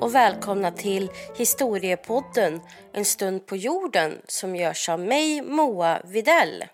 [0.00, 2.60] Och välkomna till Historiepodden
[2.92, 6.64] En stund på jorden som görs av mig, Moa Videll.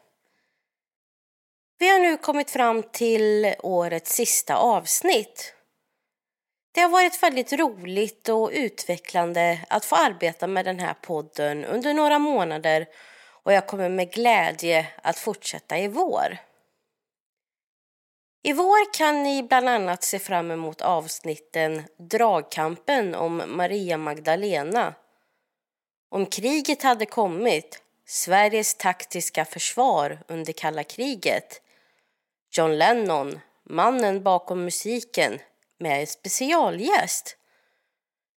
[1.78, 5.54] Vi har nu kommit fram till årets sista avsnitt.
[6.74, 11.94] Det har varit väldigt roligt och utvecklande att få arbeta med den här podden under
[11.94, 12.86] några månader
[13.42, 16.38] och jag kommer med glädje att fortsätta i vår.
[18.46, 24.94] I vår kan ni bland annat se fram emot avsnitten Dragkampen om Maria Magdalena,
[26.08, 31.62] Om kriget hade kommit, Sveriges taktiska försvar under kalla kriget,
[32.50, 35.38] John Lennon, mannen bakom musiken
[35.78, 37.36] med en specialgäst,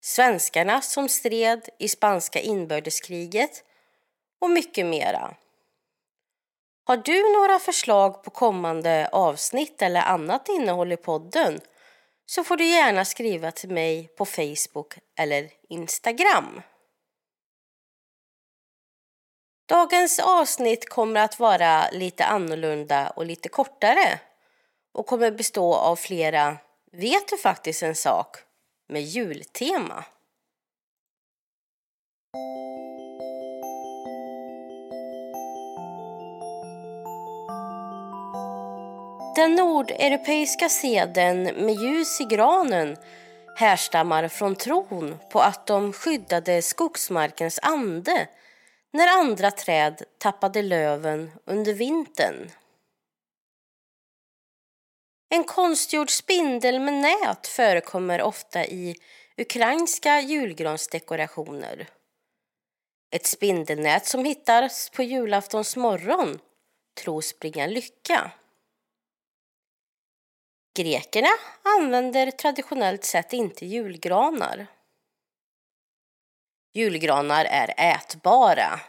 [0.01, 3.65] Svenskarna som stred i spanska inbördeskriget
[4.41, 5.37] och mycket mera.
[6.89, 11.61] Har du några förslag på kommande avsnitt eller annat innehåll i podden
[12.27, 16.63] så får du gärna skriva till mig på Facebook eller Instagram.
[19.69, 24.21] Dagens avsnitt kommer att vara lite annorlunda och lite kortare
[24.93, 26.57] och kommer bestå av flera
[26.93, 28.37] Vet du faktiskt en sak
[28.89, 30.05] med jultema.
[39.39, 42.97] Den nordeuropeiska seden med ljus i granen
[43.57, 48.29] härstammar från tron på att de skyddade skogsmarkens ande
[48.93, 52.51] när andra träd tappade löven under vintern.
[55.29, 58.97] En konstgjord spindel med nät förekommer ofta i
[59.37, 61.89] ukrainska julgransdekorationer.
[63.11, 66.39] Ett spindelnät som hittas på julaftons morgon
[67.05, 68.33] tros bringa lycka.
[70.79, 71.29] Grekerna
[71.63, 74.67] använder traditionellt sett inte julgranar.
[76.75, 78.81] Julgranar är ätbara.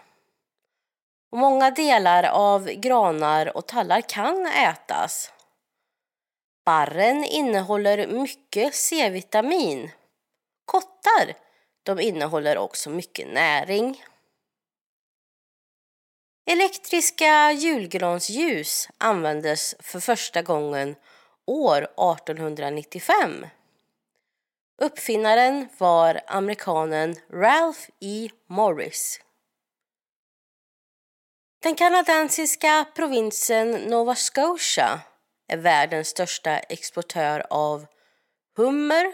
[1.32, 5.32] Och många delar av granar och tallar kan ätas.
[6.66, 9.92] Barren innehåller mycket C-vitamin.
[10.66, 11.34] Kottar
[11.84, 14.04] de innehåller också mycket näring.
[16.52, 20.96] Elektriska julgransljus användes för första gången
[21.50, 23.46] år 1895.
[24.82, 28.30] Uppfinnaren var amerikanen Ralph E.
[28.48, 29.22] Morris.
[31.64, 35.02] Den kanadensiska provinsen Nova Scotia
[35.48, 37.86] är världens största exportör av
[38.56, 39.14] hummer,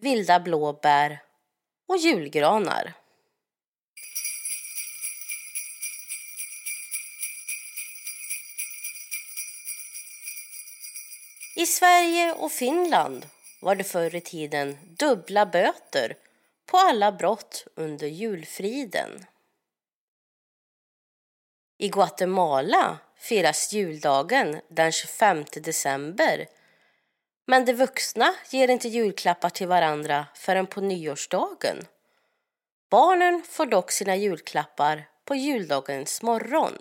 [0.00, 1.22] vilda blåbär
[1.88, 2.92] och julgranar.
[11.56, 13.26] I Sverige och Finland
[13.60, 16.16] var det förr i tiden dubbla böter
[16.66, 19.24] på alla brott under julfriden.
[21.78, 26.46] I Guatemala firas juldagen den 25 december
[27.46, 31.86] men de vuxna ger inte julklappar till varandra förrän på nyårsdagen.
[32.90, 36.78] Barnen får dock sina julklappar på juldagens morgon.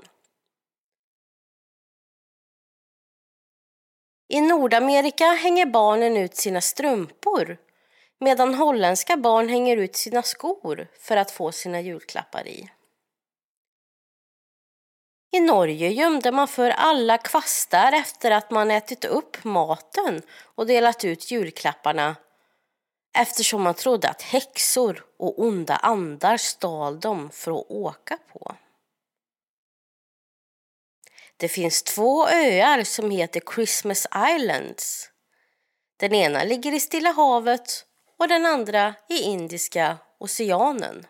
[4.34, 7.58] I Nordamerika hänger barnen ut sina strumpor
[8.20, 12.70] medan holländska barn hänger ut sina skor för att få sina julklappar i.
[15.32, 20.22] I Norge gömde man för alla kvastar efter att man ätit upp maten
[20.56, 22.16] och delat ut julklapparna
[23.18, 28.56] eftersom man trodde att häxor och onda andar stal dem för att åka på.
[31.38, 35.10] Det finns två öar som heter Christmas Islands.
[35.98, 37.86] Den ena ligger i Stilla havet
[38.20, 41.08] och den andra i Indiska oceanen.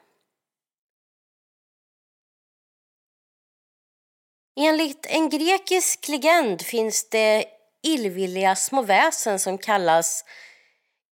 [4.56, 7.46] Enligt en grekisk legend finns det
[7.84, 10.26] illvilliga små väsen som kallas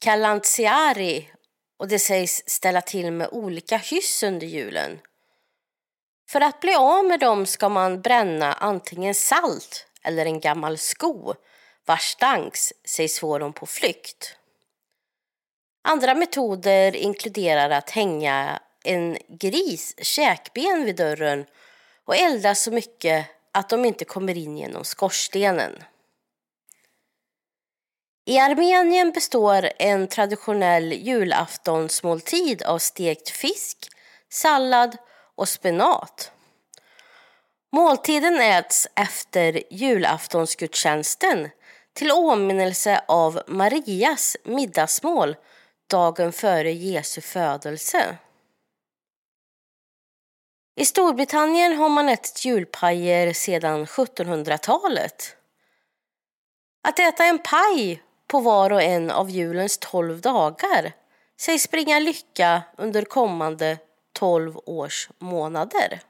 [0.00, 1.30] Kalantiari.
[1.78, 5.00] och det sägs ställa till med olika hyss under julen.
[6.30, 11.34] För att bli av med dem ska man bränna antingen salt eller en gammal sko
[11.84, 14.36] vars stanks sägs få dem på flykt.
[15.82, 21.46] Andra metoder inkluderar att hänga en gris käkben vid dörren
[22.04, 25.84] och elda så mycket att de inte kommer in genom skorstenen.
[28.24, 33.88] I Armenien består en traditionell julaftonsmåltid av stekt fisk,
[34.28, 34.96] sallad
[35.40, 36.32] och spenat.
[37.72, 41.48] Måltiden äts efter julaftonsgudstjänsten
[41.92, 45.36] till åminnelse av Marias middagsmål
[45.90, 48.16] dagen före Jesu födelse.
[50.76, 55.36] I Storbritannien har man ätit julpajer sedan 1700-talet.
[56.88, 60.92] Att äta en paj på var och en av julens tolv dagar
[61.40, 63.78] sägs bringa lycka under kommande
[64.12, 66.00] tolv års månader.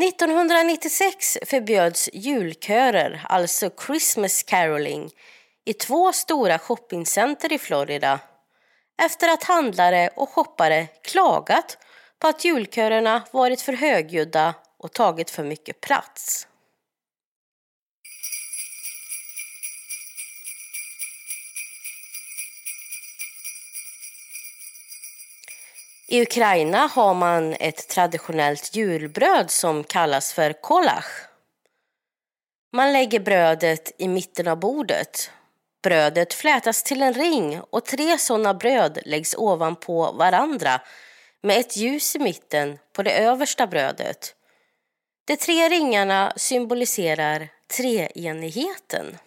[0.00, 5.10] 1996 förbjöds julkörer, alltså Christmas caroling,
[5.64, 8.20] i två stora shoppingcenter i Florida
[9.02, 11.78] efter att handlare och shoppare klagat
[12.18, 16.46] på att julkörerna varit för högljudda och tagit för mycket plats.
[26.12, 31.28] I Ukraina har man ett traditionellt julbröd som kallas för kolach.
[32.72, 35.30] Man lägger brödet i mitten av bordet.
[35.82, 40.80] Brödet flätas till en ring och tre sådana bröd läggs ovanpå varandra
[41.42, 44.34] med ett ljus i mitten på det översta brödet.
[45.26, 49.18] De tre ringarna symboliserar treenigheten.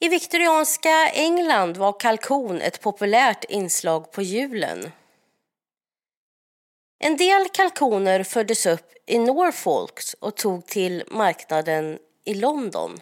[0.00, 4.92] I viktorianska England var kalkon ett populärt inslag på julen.
[6.98, 13.00] En del kalkoner föddes upp i Norfolk och tog till marknaden i London.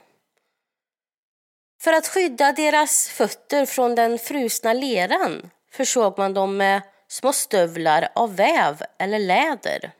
[1.83, 8.09] För att skydda deras fötter från den frusna leran försåg man dem med små stövlar
[8.15, 9.93] av väv eller läder.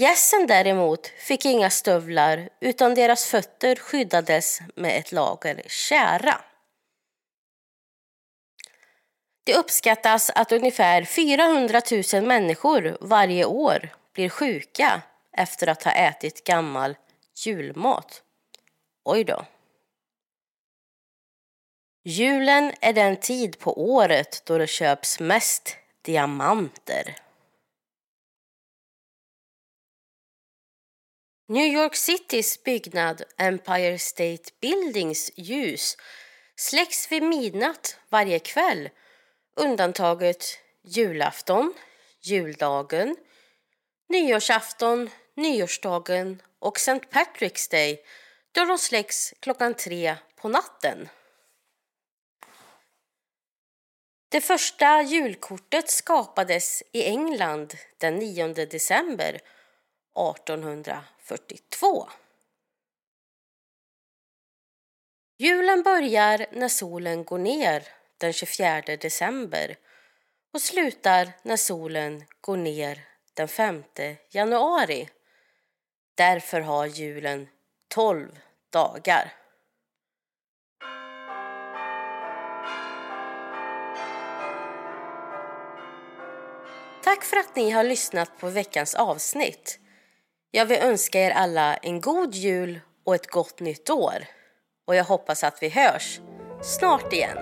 [0.00, 6.40] Gässen däremot fick inga stövlar utan deras fötter skyddades med ett lager kära.
[9.44, 11.80] Det uppskattas att ungefär 400
[12.14, 15.02] 000 människor varje år blir sjuka
[15.32, 16.96] efter att ha ätit gammal
[17.46, 18.22] julmat.
[19.04, 19.46] Oj då.
[22.04, 27.27] Julen är den tid på året då det köps mest diamanter.
[31.50, 35.96] New York Citys byggnad Empire State Buildings ljus
[36.56, 38.88] släcks vid midnatt varje kväll
[39.56, 41.74] undantaget julafton,
[42.20, 43.16] juldagen,
[44.08, 47.00] nyårsafton, nyårsdagen och St.
[47.10, 48.02] Patrick's Day
[48.52, 51.08] då de släcks klockan tre på natten.
[54.28, 59.40] Det första julkortet skapades i England den 9 december
[60.18, 62.08] 1842.
[65.38, 67.88] Julen börjar när solen går ner
[68.18, 69.76] den 24 december
[70.54, 73.04] och slutar när solen går ner
[73.34, 73.84] den 5
[74.30, 75.08] januari.
[76.14, 77.48] Därför har julen
[77.88, 78.38] 12
[78.72, 79.32] dagar.
[87.02, 89.80] Tack för att ni har lyssnat på veckans avsnitt.
[90.50, 94.24] Jag vill önska er alla en god jul och ett gott nytt år.
[94.86, 96.20] Och jag hoppas att vi hörs
[96.62, 97.38] snart igen.